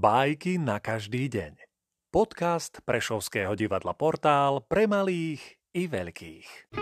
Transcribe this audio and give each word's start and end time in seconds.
Bajky 0.00 0.56
na 0.56 0.80
každý 0.80 1.28
deň. 1.28 1.60
Podcast 2.08 2.80
Prešovského 2.88 3.52
divadla 3.52 3.92
Portál 3.92 4.64
pre 4.64 4.88
malých 4.88 5.60
i 5.76 5.84
veľkých. 5.92 6.72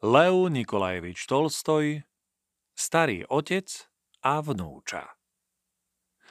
Leo 0.00 0.48
Nikolajevič 0.48 1.20
Tolstoj 1.28 2.00
Starý 2.72 3.28
otec 3.28 3.68
a 4.24 4.40
vnúča 4.40 5.04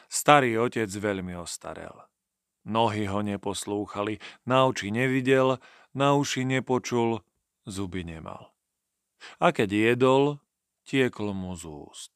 Starý 0.09 0.57
otec 0.57 0.89
veľmi 0.89 1.37
ostarel. 1.37 2.09
Nohy 2.65 3.05
ho 3.05 3.21
neposlúchali, 3.21 4.17
na 4.49 4.65
oči 4.65 4.89
nevidel, 4.89 5.61
na 5.93 6.17
uši 6.17 6.41
nepočul, 6.41 7.21
zuby 7.69 8.01
nemal. 8.01 8.49
A 9.37 9.53
keď 9.53 9.93
jedol, 9.93 10.41
tieklo 10.87 11.35
mu 11.35 11.51
z 11.59 11.67
úst. 11.67 12.11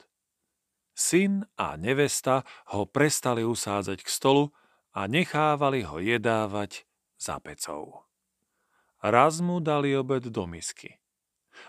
Syn 0.95 1.43
a 1.59 1.75
nevesta 1.75 2.47
ho 2.71 2.87
prestali 2.87 3.43
usádzať 3.43 3.99
k 3.99 4.09
stolu 4.09 4.55
a 4.95 5.11
nechávali 5.11 5.83
ho 5.83 5.99
jedávať 5.99 6.87
za 7.19 7.39
pecou. 7.43 8.07
Raz 9.03 9.43
mu 9.43 9.59
dali 9.59 9.91
obed 9.91 10.31
do 10.31 10.47
misky. 10.47 11.01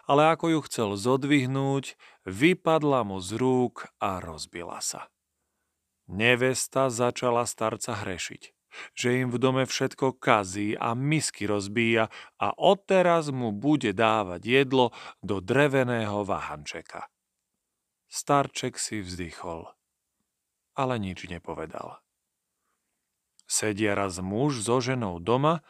Ale 0.07 0.31
ako 0.31 0.47
ju 0.57 0.61
chcel 0.69 0.91
zodvihnúť, 0.95 1.99
vypadla 2.25 3.03
mu 3.03 3.19
z 3.19 3.37
rúk 3.37 3.91
a 3.99 4.23
rozbila 4.23 4.79
sa. 4.79 5.11
Nevesta 6.07 6.93
začala 6.93 7.49
starca 7.49 8.05
hrešiť, 8.05 8.53
že 8.93 9.25
im 9.25 9.29
v 9.31 9.39
dome 9.39 9.65
všetko 9.69 10.17
kazí 10.19 10.75
a 10.77 10.97
misky 10.97 11.45
rozbíja 11.47 12.09
a 12.41 12.49
odteraz 12.57 13.31
mu 13.31 13.53
bude 13.53 13.93
dávať 13.93 14.43
jedlo 14.43 14.91
do 15.21 15.39
dreveného 15.39 16.25
vahančeka. 16.25 17.09
Starček 18.13 18.77
si 18.77 19.01
vzdychol, 19.01 19.69
ale 20.77 20.95
nič 21.01 21.29
nepovedal. 21.29 22.01
Sedia 23.49 23.93
raz 23.97 24.21
muž 24.21 24.65
so 24.65 24.81
ženou 24.81 25.21
doma 25.21 25.61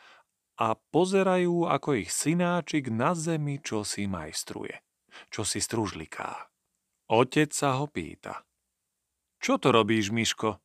a 0.59 0.79
pozerajú, 0.95 1.67
ako 1.67 2.03
ich 2.03 2.11
synáčik 2.11 2.91
na 2.91 3.15
zemi 3.19 3.59
čo 3.59 3.83
si 3.83 4.07
majstruje, 4.07 4.83
čo 5.31 5.43
si 5.43 5.59
stružliká. 5.59 6.51
Otec 7.11 7.51
sa 7.51 7.79
ho 7.83 7.91
pýta– 7.91 8.41
čo 9.43 9.59
to 9.59 9.75
robíš, 9.75 10.15
Miško? 10.15 10.63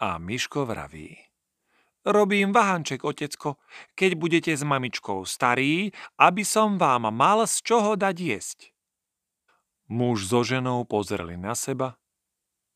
A 0.00 0.16
Miško 0.16 0.64
vraví. 0.64 1.29
Robím 2.00 2.56
vahanček, 2.56 3.04
otecko, 3.04 3.60
keď 3.92 4.10
budete 4.16 4.52
s 4.56 4.64
mamičkou 4.64 5.20
starí, 5.28 5.92
aby 6.16 6.40
som 6.48 6.80
vám 6.80 7.12
mal 7.12 7.44
z 7.44 7.60
čoho 7.60 7.92
dať 7.92 8.16
jesť. 8.16 8.58
Muž 9.90 10.30
so 10.30 10.40
ženou 10.40 10.88
pozreli 10.88 11.36
na 11.36 11.52
seba 11.52 12.00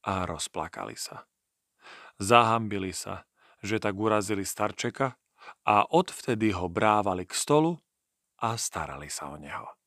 a 0.05 0.28
rozplakali 0.28 0.98
sa. 0.98 1.25
Zahambili 2.20 2.92
sa, 2.92 3.25
že 3.64 3.80
tak 3.80 3.97
urazili 3.97 4.45
starčeka 4.45 5.17
a 5.64 5.77
odvtedy 5.89 6.52
ho 6.52 6.69
brávali 6.69 7.25
k 7.25 7.33
stolu 7.33 7.80
a 8.45 8.61
starali 8.61 9.08
sa 9.08 9.33
o 9.33 9.41
neho. 9.41 9.83